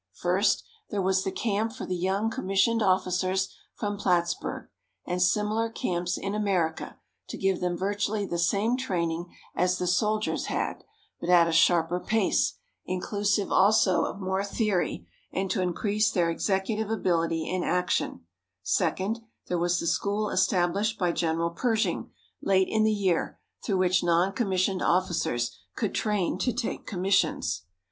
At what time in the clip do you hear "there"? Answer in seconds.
0.89-0.99, 19.49-19.59